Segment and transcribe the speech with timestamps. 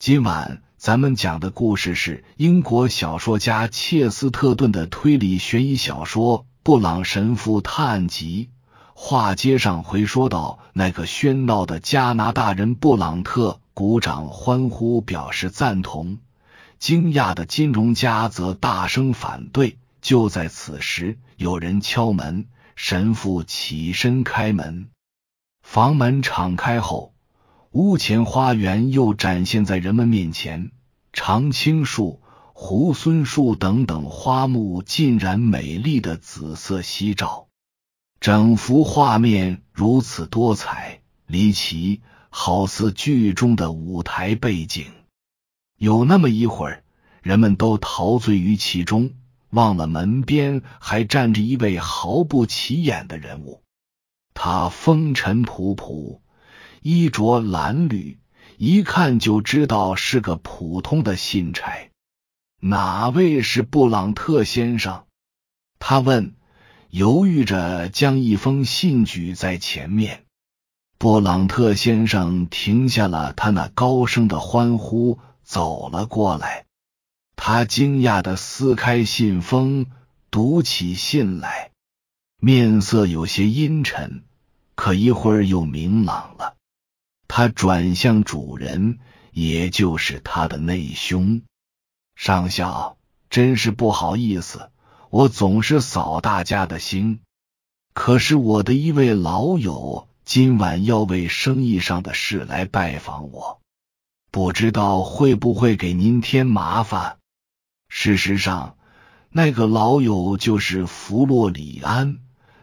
[0.00, 8.48] 今晚咱们讲的故事是英国小说家切斯特顿的推理悬疑小说《布朗神父探案集》。
[8.94, 16.16] 话接上回，说到那个喧闹的加拿大人布朗特，鼓掌欢呼表示赞同；
[16.78, 19.76] 惊讶的金融家则大声反对。
[20.00, 24.88] 就在此时，有人敲门，神父起身开门，
[25.62, 27.12] 房门敞开后。
[27.72, 30.72] 屋前花园又展现在人们面前，
[31.12, 32.20] 常青树、
[32.52, 37.46] 猢狲树等等花木尽染美丽的紫色夕照。
[38.18, 44.86] 整幅画面如此多彩离奇，好似剧中的舞台背景。
[45.78, 46.82] 有那么一会儿，
[47.22, 49.12] 人们都陶醉于其中，
[49.50, 53.62] 忘了门边还站着一位毫不起眼的人物。
[54.34, 56.18] 他风尘仆仆。
[56.82, 58.16] 衣着褴褛，
[58.56, 61.90] 一看就知道是个普通的信差。
[62.60, 65.04] 哪位是布朗特先生？
[65.78, 66.34] 他问，
[66.90, 70.24] 犹豫着将一封信举在前面。
[70.98, 76.66] 布朗特先生停下了他那高声的欢呼，走了过来。
[77.36, 79.86] 他惊讶的撕开信封，
[80.30, 81.70] 读起信来，
[82.38, 84.24] 面色有些阴沉，
[84.74, 86.56] 可一会儿又明朗了。
[87.32, 88.98] 他转向主人，
[89.30, 91.42] 也就是他的内兄
[92.16, 92.96] 上校，
[93.30, 94.72] 真是不好意思，
[95.10, 97.20] 我总是扫大家的兴。
[97.94, 103.60] 可是我的一位老友今晚要为生意上的事来拜访我，
[104.32, 107.18] 不知道会不会给您添麻烦。
[107.88, 108.76] 事实上，
[109.28, 112.18] 那个老友就是弗洛里安。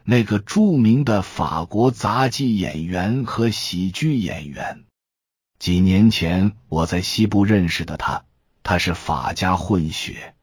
[0.09, 4.86] 那个著名的法国杂技演员和喜剧演员，
[5.59, 8.23] 几年前我在西部认识的他，
[8.64, 10.33] 他是法家混血，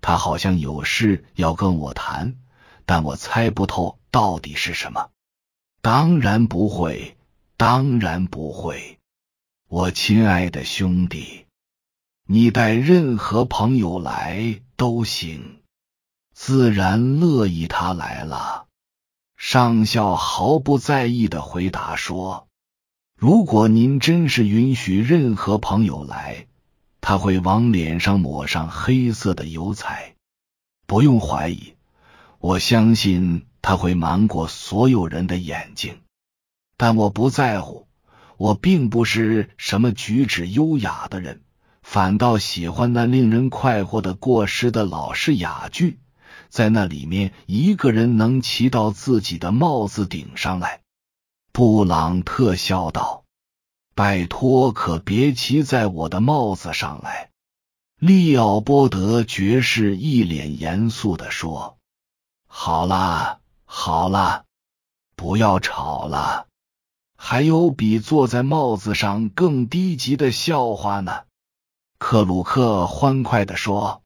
[0.00, 2.36] 他好像有事要跟我谈，
[2.86, 5.10] 但我猜不透到底是什么。
[5.82, 7.18] 当然不会，
[7.58, 8.98] 当然不会，
[9.68, 11.44] 我亲爱的兄弟，
[12.26, 15.60] 你带任何朋友来都行，
[16.32, 18.68] 自然乐意他来了。
[19.42, 22.46] 上校毫不在意的回答说
[23.16, 26.46] ：“如果您真是允许任何朋友来，
[27.00, 30.14] 他会往脸上抹上黑色的油彩。
[30.86, 31.72] 不用怀疑，
[32.38, 36.02] 我相信他会瞒过所有人的眼睛。
[36.76, 37.88] 但我不在乎，
[38.36, 41.40] 我并不是什么举止优雅的人，
[41.82, 45.98] 反倒喜欢那令人快活的过时的老式哑剧。”
[46.50, 50.80] 在那里面，一个人能骑到自己的帽子顶上来。
[51.52, 53.24] 布朗特笑道
[53.94, 57.30] ：“拜托，可别骑在我的帽子上来。”
[57.98, 61.78] 利奥波德爵士一脸严肃的说
[62.48, 64.44] ：“好啦，好啦，
[65.16, 66.46] 不要吵了。
[67.16, 71.24] 还有比坐在帽子上更低级的笑话呢。”
[71.98, 74.02] 克鲁克欢快的说。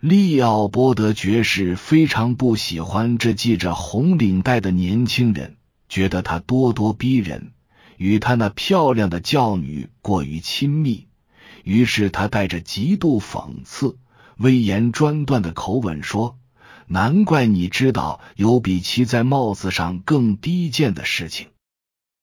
[0.00, 5.56] 利奥波德爵士非常不喜欢这系着红领带的年轻人，
[5.88, 7.52] 觉得他咄咄逼人，
[7.96, 11.08] 与他那漂亮的教女过于亲密。
[11.64, 13.98] 于是他带着极度讽刺、
[14.36, 16.38] 威严专断的口吻说
[16.86, 21.48] ：“难怪你知道有比骑在帽子上更低贱的事情。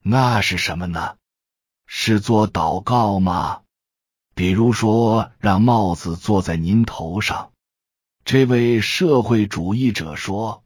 [0.02, 1.16] 那是什么呢？
[1.86, 3.64] 是做祷告吗？
[4.34, 7.50] 比如说，让帽子坐在您头上。”
[8.26, 10.64] 这位社会主义者说：“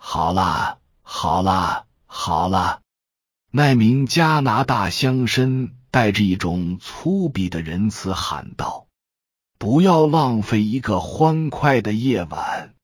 [0.00, 2.80] 好啦，好啦，好啦。”
[3.52, 8.86] 那名加拿大乡绅带着一种粗鄙的仁慈喊道
[9.58, 12.74] ：“不要浪费一个欢快的夜晚。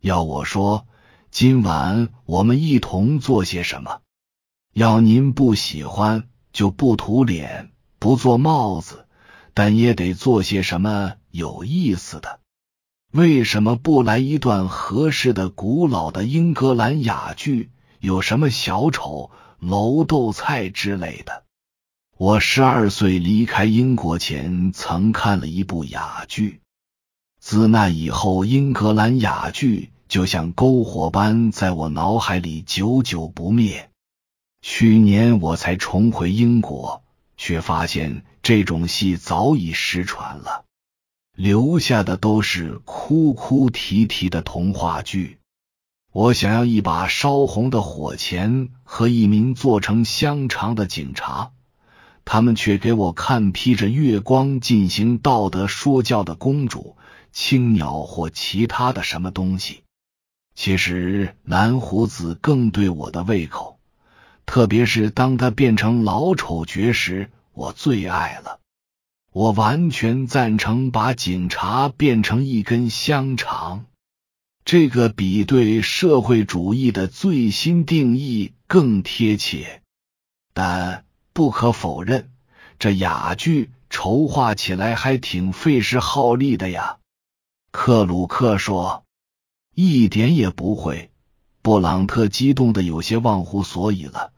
[0.00, 0.86] 要我说，
[1.32, 4.02] 今晚我们一同做些什么？
[4.72, 9.08] 要您不喜欢，就不涂脸，不做帽子，
[9.52, 12.38] 但也得做些什么有意思的。”
[13.12, 17.70] 为什么不来一段合适的古老的英格兰哑剧？
[18.00, 19.30] 有什么小丑、
[19.60, 21.44] 楼豆菜之类的？
[22.16, 26.62] 我十二岁离开英国前曾看了一部哑剧，
[27.38, 33.90] 自那以后，英格兰哑剧就像篝火般在我脑海里久久不灭。
[34.62, 37.04] 去年我才重回英国，
[37.36, 40.64] 却发现这种戏早已失传了。
[41.36, 45.38] 留下的都是哭哭啼啼的童话剧。
[46.12, 51.52] 我想要一把烧红的火钳和一名做成香肠的警察，
[52.26, 56.96] 他们却给我看披着月光进行道德说教的公主、
[57.32, 59.84] 青鸟或其他的什么东西。
[60.54, 63.78] 其实蓝胡子更对我的胃口，
[64.44, 68.60] 特别是当他变成老丑角时，我最爱了。
[69.32, 73.86] 我完全赞成把警察变成一根香肠，
[74.62, 79.80] 这个比对社会主义的最新定义更贴切。
[80.52, 82.30] 但不可否认，
[82.78, 86.98] 这哑剧筹划起来还挺费时耗力的呀。
[87.70, 89.04] 克鲁克说
[89.74, 91.10] ：“一点也不会。”
[91.62, 94.34] 布朗特激动的有些忘乎所以了。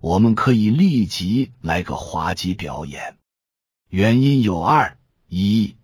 [0.00, 3.17] 我们可以立即来个滑稽表演。
[3.88, 4.98] 原因有二：
[5.28, 5.76] 一，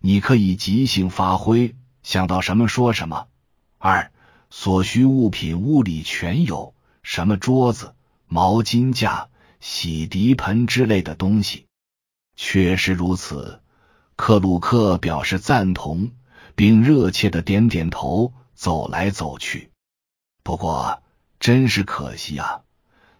[0.00, 3.28] 你可以即兴发挥，想到什么说什么；
[3.78, 4.10] 二，
[4.50, 7.94] 所需物品屋里全有，什么桌子、
[8.26, 9.28] 毛巾架。
[9.60, 11.64] 洗涤盆之类的东西，
[12.36, 13.62] 确实如此。
[14.14, 16.10] 克鲁克表示赞同，
[16.54, 19.70] 并热切的点点头，走来走去。
[20.42, 21.02] 不过，
[21.40, 22.60] 真是可惜啊，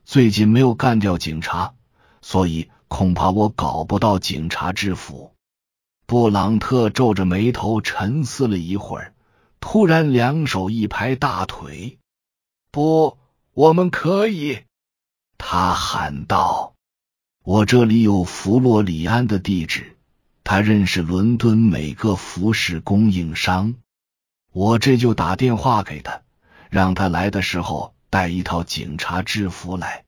[0.04, 1.72] 最近没有干掉警察，
[2.20, 5.32] 所以恐怕我搞不到警察制服。
[6.06, 9.14] 布朗特皱着眉头沉思了一会儿，
[9.58, 11.98] 突然两手一拍大腿
[12.70, 13.18] ：“不，
[13.52, 14.60] 我们可以。”
[15.36, 16.74] 他喊道
[17.42, 19.96] ：“我这里有弗洛里安的地址，
[20.44, 23.74] 他认识伦敦每个服饰供应商。
[24.52, 26.22] 我这就打电话给他，
[26.70, 30.03] 让他来的时候带一套警察制服来。”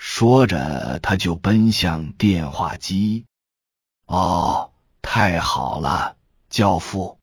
[0.00, 3.26] 说着，他就奔向电话机。
[4.06, 4.70] “哦，
[5.02, 6.16] 太好了，
[6.48, 7.18] 教父！”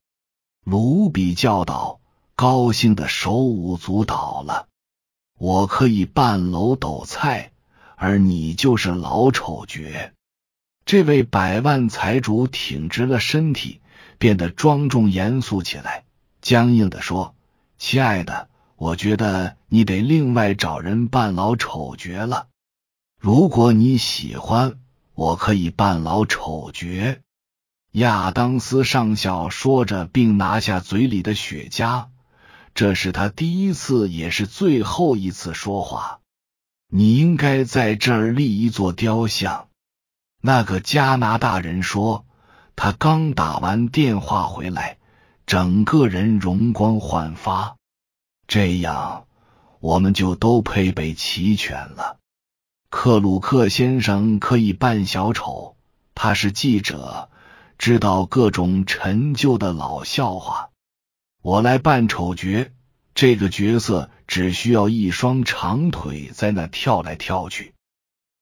[0.65, 2.01] 卢比叫道，
[2.35, 4.67] 高兴的手舞足蹈了。
[5.39, 7.53] 我可以扮楼斗菜，
[7.95, 10.11] 而你就是老丑角。
[10.85, 13.79] 这位百万财主挺直了身体，
[14.17, 16.03] 变得庄重严肃起来，
[16.41, 17.35] 僵硬的说
[17.79, 22.47] ：“亲爱的，我觉得你得另外找人扮老丑角了。
[23.19, 24.79] 如果你喜欢，
[25.13, 27.17] 我可以扮老丑角。”
[27.93, 32.07] 亚当斯上校说着，并拿下嘴里的雪茄。
[32.73, 36.19] 这是他第一次，也是最后一次说话。
[36.89, 39.69] 你应该在这儿立一座雕像。
[40.41, 42.25] 那个加拿大人说，
[42.75, 44.97] 他刚打完电话回来，
[45.45, 47.77] 整个人容光焕发。
[48.45, 49.25] 这样，
[49.79, 52.19] 我们就都配备齐全了。
[52.89, 55.75] 克鲁克先生可以扮小丑，
[56.13, 57.29] 他是记者，
[57.77, 60.69] 知道各种陈旧的老笑话。
[61.41, 62.71] 我来扮丑角，
[63.13, 67.73] 这个角色只需要一双长腿在那跳来跳去。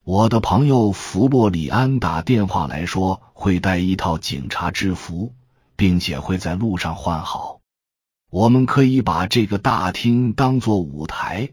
[0.04, 5.34] 我的朋友弗洛里安打电话来说会带一套警察制服，
[5.76, 7.60] 并且会在路上换好。
[8.30, 11.50] 我们可以把这个大厅当做舞台，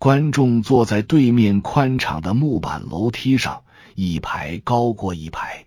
[0.00, 3.64] 观众坐在对面宽敞的木板楼梯上，
[3.94, 5.66] 一排高过一排。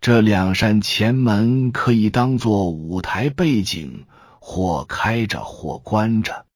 [0.00, 4.04] 这两扇前门可以当做舞台背景。
[4.44, 6.46] 或开着，或关着。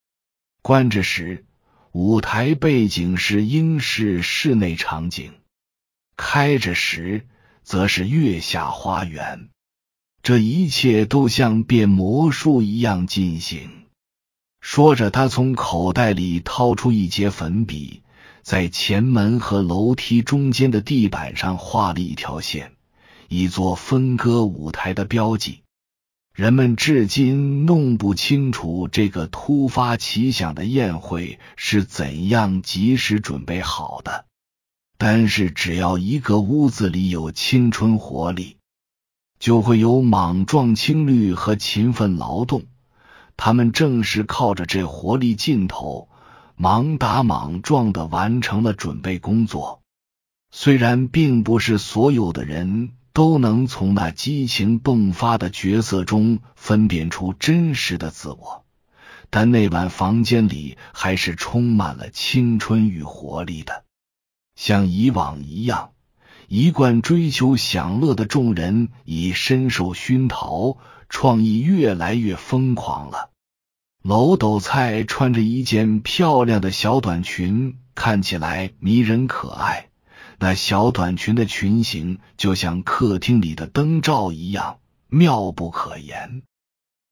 [0.61, 1.45] 关着时，
[1.93, 5.31] 舞台背景是英式室内场景；
[6.17, 7.25] 开着时，
[7.63, 9.47] 则是月下花园。
[10.21, 13.76] 这一切都像变魔术一样进行。
[14.59, 18.01] 说着，他从口袋里掏出一截粉笔，
[18.41, 22.73] 在前门和楼梯中间的地板上画了一条线，
[23.29, 25.61] 以做分割舞台的标记。
[26.33, 34.25] 人们至今弄不清楚这个突发奇想的宴会是怎样及时准备好的。
[34.99, 38.57] 但是，只要一个屋子里有青春活力，
[39.39, 42.65] 就会有莽撞青绿和勤奋劳动。
[43.37, 46.09] 他们正是靠着这活力劲头，
[46.57, 49.81] 莽打莽撞的完成了准备工作。
[50.51, 52.91] 虽然并不是所有的人。
[53.17, 58.63] 都能从那激情迸发的角色中分辨出真实的自我，
[59.31, 63.85] 但那晚房间里还是充满了青春与活力的。
[64.55, 65.93] 像以往一样，
[66.47, 70.77] 一贯追求享乐的众人已深受熏陶，
[71.09, 73.29] 创意越来越疯狂了。
[74.03, 79.89] 楼斗菜穿着一件漂亮的小短裙，看起来迷人可爱。
[80.39, 84.77] 那小短裙的裙形就像客厅里的灯罩一样
[85.09, 86.43] 妙不可言。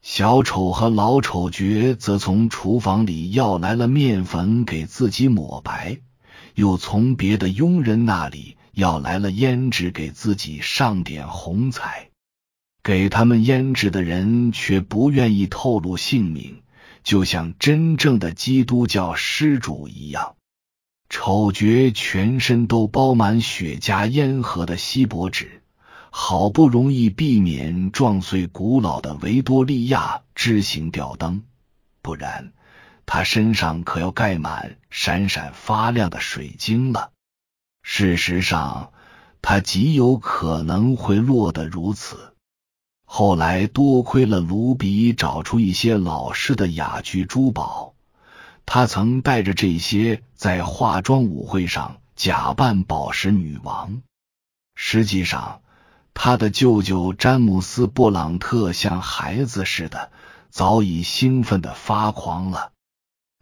[0.02, 5.98] 小丑和老丑角则从厨房里要来了面粉，给自己抹白，
[6.54, 12.12] 又从别的佣人那里要来了胭脂给自己上点红彩，
[12.86, 16.62] 给他们胭脂的人却不愿意透露姓名，
[17.04, 20.36] 就像真正的基督教施主一样。
[21.10, 25.64] 丑角全身都包满雪茄烟盒的锡箔纸，
[26.12, 31.42] 好不容易避免撞碎古老的维多利亚枝形吊灯，
[32.04, 32.54] 不然
[33.08, 37.10] 他身上可要盖满闪闪发亮的水晶了。
[37.82, 38.94] 事实上，
[39.42, 42.35] 他极有可能会落得如此。
[43.18, 47.94] 后来多亏了卢比找出一些老式的雅居珠宝。
[48.66, 54.02] 他曾带着这些在化妆舞会上假扮宝石女王。
[54.76, 55.62] 实际上，
[56.14, 60.12] 他的舅舅詹姆斯·布朗特像孩子似的，
[60.50, 62.74] 早已兴奋的发狂了。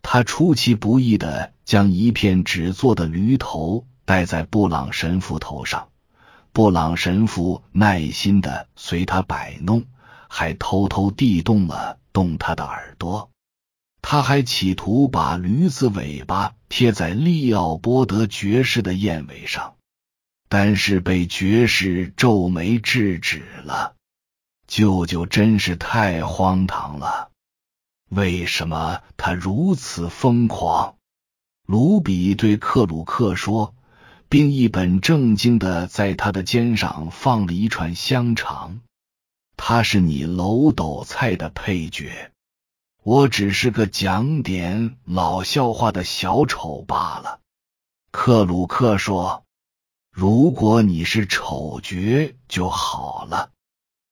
[0.03, 5.87] 他出其不意的将一片纸做的驴头戴在布朗神父头上，
[6.53, 9.85] 布朗神父耐心的随他摆弄，
[10.29, 13.31] 还偷偷地动了动他的耳朵。
[14.03, 19.77] 他还企图把驴子尾巴贴在利奥波德爵士的燕尾上，
[20.47, 23.95] 但是被爵士皱眉制止了。
[24.67, 27.31] 舅舅真是太荒唐了！
[28.09, 30.97] 为什么他如此疯狂？
[31.65, 33.73] 卢比对克鲁克说，
[34.33, 38.79] 并一本正经的在他的肩上放了一串香肠。
[39.57, 42.31] 他是你楼斗菜的配角。
[43.03, 47.41] 我只是个讲点老笑话的小丑罢了，
[48.11, 49.43] 克鲁克说
[50.09, 53.51] ：“如果你是丑角就好了。”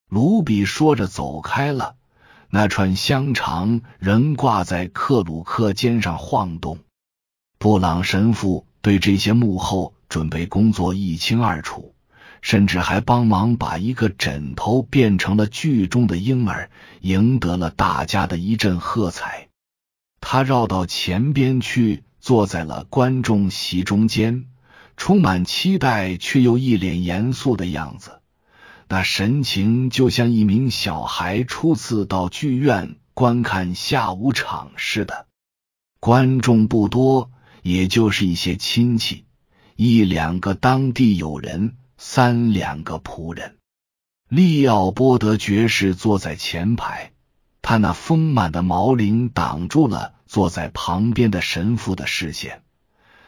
[0.07, 1.95] 卢比说着走开了，
[2.51, 6.77] 那串香肠仍挂在克鲁克肩上晃动。
[7.57, 11.93] 布朗神父对这些幕后准备工作一清二楚。
[12.41, 16.71] 甚至还帮忙把一个枕头变成了剧中的婴儿，
[17.01, 19.49] 赢得了大家的一阵喝彩。
[20.19, 24.45] 他绕到前边去，坐在了观众席中间，
[24.97, 28.21] 充满期待却又一脸严肃的样子，
[28.87, 35.27] 那神情就像一名小孩初次到剧院观看下午场似的。
[35.99, 37.29] 观众不多，
[37.61, 39.25] 也就是一些亲戚，
[39.75, 41.77] 一两个当地友人。
[42.03, 43.57] 三两个仆人，
[44.27, 47.11] 利奥波德爵士坐在前排，
[47.61, 52.63] 他那丰满的毛领挡住了坐在旁边的神父的视线。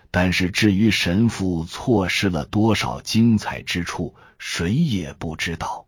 [0.10, 5.86] 但是至于神父错失了多少精彩之处，谁也不知道。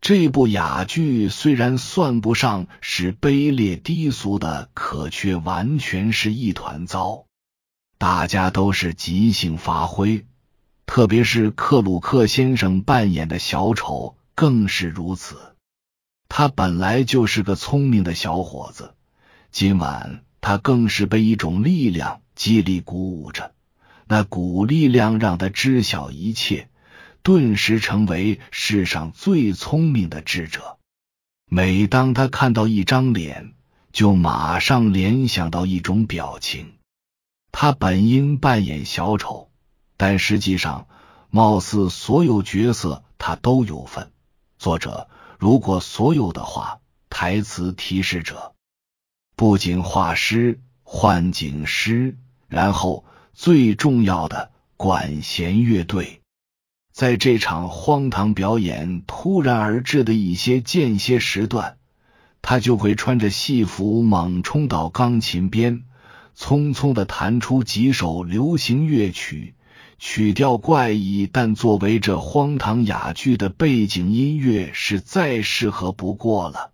[0.00, 7.26] 这部哑剧虽然算不上是卑劣低俗的，可却完全是一团糟。
[8.04, 10.26] 大家都是即兴发挥。
[10.84, 15.38] 特别是克鲁克先生扮演的小丑更是如此。
[16.28, 18.92] 他本来就是个聪明的小伙子，
[19.50, 23.54] 今晚他更是被一种力量激励鼓舞着。
[24.06, 26.68] 那股力量让他知晓一切，
[27.22, 30.76] 顿时成为世上最聪明的智者。
[31.50, 33.54] 每当他看到一张脸，
[33.92, 36.74] 就马上联想到一种表情。
[37.56, 39.48] 他本应扮演小丑。
[39.96, 40.88] 但实际上，
[41.30, 44.10] 貌似所有角色他都有份。
[44.58, 45.08] 作者
[45.38, 48.54] 如果所有的话，台词提示者、
[49.36, 52.18] 不仅画师、幻景师，
[52.48, 56.22] 然后最重要的管弦乐队，
[56.92, 61.78] 在这场荒唐表演突然而至的一些间歇时段，
[62.42, 65.84] 他就会穿着戏服猛冲到钢琴边，
[66.36, 69.54] 匆匆的弹出几首流行乐曲。
[69.98, 76.72] 曲调怪异，但作为这荒唐哑剧的背景音乐是再适合不过了。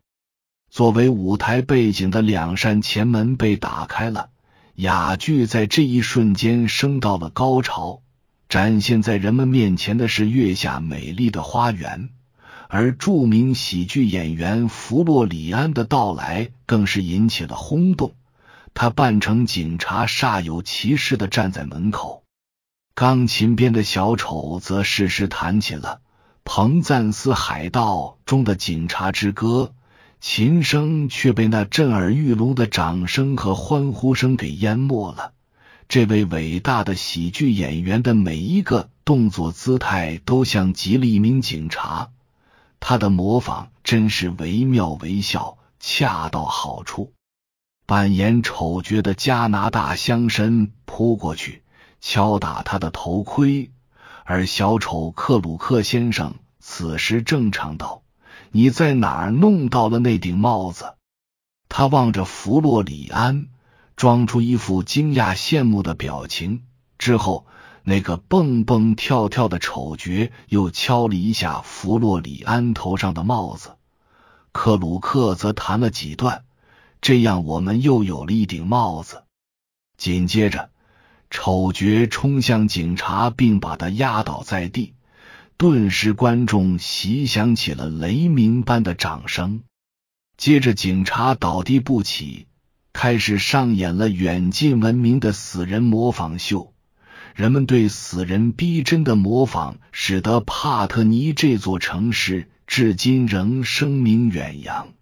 [0.70, 4.30] 作为舞台背景的两扇前门被打开了，
[4.74, 8.02] 哑剧在这一瞬间升到了高潮。
[8.48, 12.08] 展现在人们面前的是月下美丽的花园，
[12.68, 18.14] 而著名喜剧演员弗洛里安的到来更是引起了轰动。
[18.80, 22.24] 他扮成警察，煞有其事的站在门口。
[22.94, 26.00] 钢琴边的小丑则适时弹起了
[26.44, 29.74] 《彭赞斯海盗》中的警察之歌，
[30.18, 35.34] 琴声却被那震耳欲聋的掌声和欢呼声给淹没了。
[35.86, 42.08] 这位伟大的喜剧演员的每一个动作姿态都像极了一名警察，
[42.80, 47.12] 他的模仿真是惟妙惟肖，恰到好处。
[47.90, 51.64] 扮演丑角的加拿大乡绅扑过去。
[52.00, 53.72] 敲打他的头盔，
[54.24, 58.02] 而小丑克鲁克先生此时正常道
[58.52, 60.94] ：“你在哪儿弄到了那顶帽子？”
[61.68, 63.48] 他望着弗洛里安，
[63.96, 66.62] 装出一副惊讶羡慕的表情。
[66.96, 67.44] 之后，
[67.82, 73.72] 那个蹦蹦跳跳的丑角又敲了一下弗洛里安头上的帽子。
[74.52, 76.44] 克鲁克则弹了几段，
[77.00, 79.24] 这样我们又有了一顶帽子。
[79.96, 80.70] 紧接着，
[81.30, 84.94] 丑角冲向警察，并把他压倒在地。
[85.56, 89.62] 顿时，观众席响起了雷鸣般的掌声。
[90.36, 92.46] 接着，警察倒地不起，
[92.94, 96.72] 开始上演了远近闻名的死人模仿秀。
[97.34, 104.94] 人们对死人逼真的模仿，使得帕特尼这座城市至今仍声名远扬。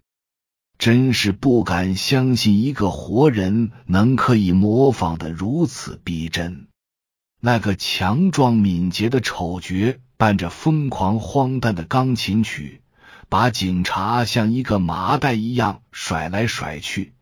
[0.79, 6.67] 真是不敢相信，一个活人能可以模仿的如此逼真。
[7.39, 12.81] 那个强壮敏捷的丑角伴着疯狂荒诞的钢琴曲。
[13.27, 17.13] 把警察像一个麻袋一样甩来甩去，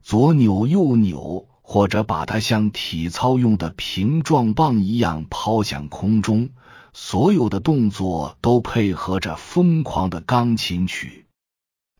[0.00, 6.48] 左扭右扭，或者把他像体操用的平状棒一样抛向空中，
[6.94, 11.26] 所有的动作都配合着疯狂的钢琴曲。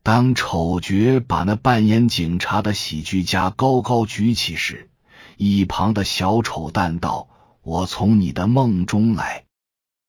[0.03, 4.89] 当丑角把那扮演警察的喜剧家高高举起时，
[5.37, 7.27] 一旁的小丑淡道
[7.61, 9.43] ：“我从你的梦中来。”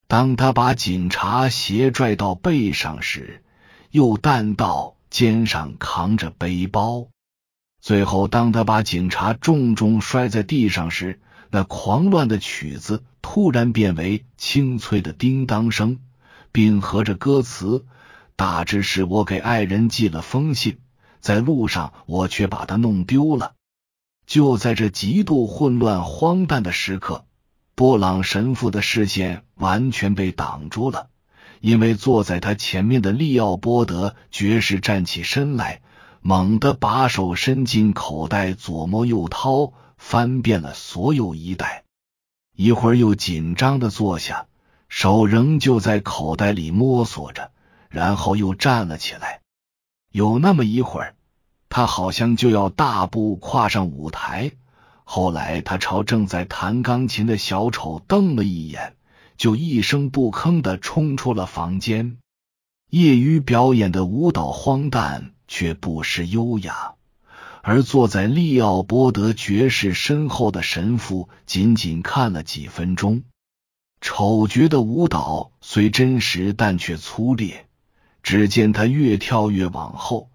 [0.09, 3.43] 当他把警察斜拽到背上时，
[3.91, 7.09] 又弹道肩上扛着背包。
[7.83, 11.21] 最后，当他把警察重重摔在地上时，
[11.51, 15.99] 那狂乱的曲子突然变为清脆的叮当声，
[16.51, 17.85] 并合着歌词，
[18.37, 20.79] 大致是我给爱人寄了封信，
[21.21, 23.55] 在路上我却把它弄丢了。
[24.27, 27.25] 就在这极度混乱荒诞的时刻。
[27.75, 31.09] 布朗神父的视线完全被挡住了，
[31.61, 35.81] 因为坐在他前面的利奥波德爵士站起身来，
[36.21, 41.85] 猛地把手伸进口袋，左摸右掏，翻遍了所有衣袋，
[42.55, 44.47] 一会儿又紧张的坐下，
[44.91, 47.53] 手仍旧在口袋里摸索着，
[47.93, 49.41] 然后又站了起来。
[50.11, 51.15] 有那么一会儿，
[51.69, 54.51] 他好像就要大步跨上舞台。
[55.05, 58.97] 后来，他朝正在弹钢琴的小丑瞪了一眼，
[59.37, 62.19] 就一声不吭的冲出了房间。
[62.89, 66.95] 业余表演的舞蹈荒诞，却不失优雅。
[67.63, 73.23] 而坐在利奥波德爵士身后的神父仅仅看了几分钟。
[74.01, 77.67] 丑角的舞蹈虽真实，但却粗劣。
[78.23, 80.31] 只见他越跳越往后，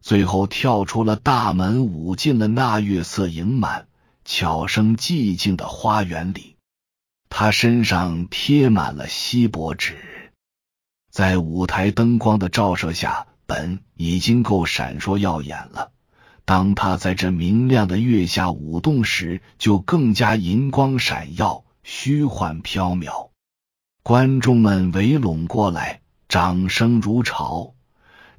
[0.00, 3.86] 最后跳出了大门，舞进了那月色盈满。
[4.22, 6.56] 悄声寂静的花园里，
[7.30, 9.96] 他身上贴满了锡箔纸，
[11.10, 15.90] 在舞台灯光的照射下，本已经够闪烁耀眼了。
[16.44, 23.30] 当他在这明亮的月下舞动时，就更加银光闪耀、虚幻缥缈。
[24.02, 25.99] 观众们围拢过来，
[26.30, 27.74] 掌声如潮。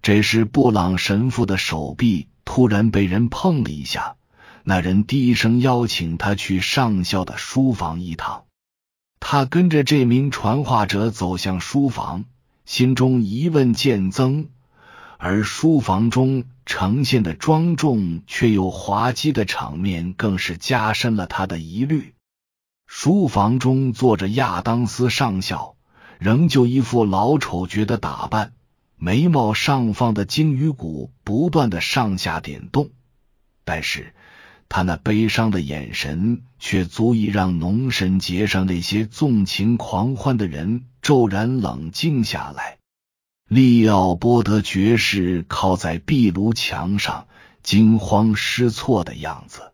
[0.01, 4.15] 这时，布朗神父的手臂突然被人碰了一下。
[4.63, 8.45] 那人低声邀请他去上校的书房一趟。
[9.19, 12.23] 他跟着这名传话者走向书房，
[12.63, 14.47] 心中疑问渐增。
[15.17, 22.13] 而书房中呈现的庄重却又滑稽的场面，更是加深了他的疑虑。
[22.87, 25.75] 书房中坐着亚当斯上校，
[26.21, 28.53] 仍旧一副老丑角的打扮，
[28.95, 32.91] 眉毛上方的鲸鱼骨不断的上下点动，
[33.65, 34.13] 但是。
[34.69, 42.77] 他那悲伤的眼神，却足以让农神节上那些纵情狂欢的人骤然冷静下来。
[43.49, 47.27] 利奥波德爵士靠在壁炉墙上，
[47.63, 49.73] 惊慌失措的样子。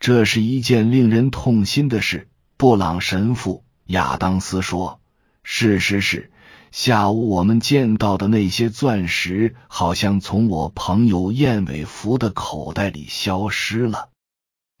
[0.00, 2.28] 这是一件令人痛心的事。
[2.56, 5.00] 布朗神父亚当斯说
[5.44, 6.32] ：“事实是，
[6.72, 14.08] 下午我们见到的那些钻石，好像从我朋友燕尾服的口袋里消失了。”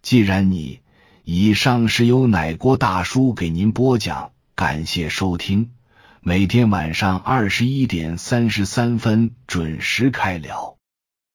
[0.02, 0.80] 既然你
[1.22, 5.70] 以上是由奶锅大叔给您播讲，感谢收听，
[6.20, 10.73] 每天晚上二十一点三十三分准时开聊。